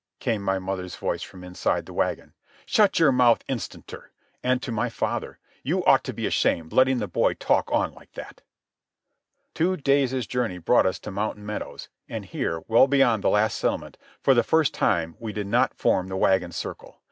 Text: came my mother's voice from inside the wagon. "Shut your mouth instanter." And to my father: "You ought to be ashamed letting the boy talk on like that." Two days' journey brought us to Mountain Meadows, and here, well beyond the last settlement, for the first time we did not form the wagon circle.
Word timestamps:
came 0.19 0.41
my 0.41 0.57
mother's 0.57 0.95
voice 0.95 1.21
from 1.21 1.43
inside 1.43 1.85
the 1.85 1.93
wagon. 1.93 2.33
"Shut 2.65 2.97
your 2.97 3.11
mouth 3.11 3.43
instanter." 3.47 4.09
And 4.41 4.59
to 4.63 4.71
my 4.71 4.89
father: 4.89 5.37
"You 5.61 5.85
ought 5.85 6.03
to 6.05 6.11
be 6.13 6.25
ashamed 6.25 6.73
letting 6.73 6.97
the 6.97 7.07
boy 7.07 7.35
talk 7.35 7.71
on 7.71 7.93
like 7.93 8.13
that." 8.13 8.41
Two 9.53 9.77
days' 9.77 10.25
journey 10.25 10.57
brought 10.57 10.87
us 10.87 10.97
to 11.01 11.11
Mountain 11.11 11.45
Meadows, 11.45 11.87
and 12.09 12.25
here, 12.25 12.63
well 12.67 12.87
beyond 12.87 13.23
the 13.23 13.29
last 13.29 13.59
settlement, 13.59 13.99
for 14.23 14.33
the 14.33 14.41
first 14.41 14.73
time 14.73 15.17
we 15.19 15.31
did 15.33 15.45
not 15.45 15.75
form 15.75 16.07
the 16.07 16.17
wagon 16.17 16.51
circle. 16.51 16.99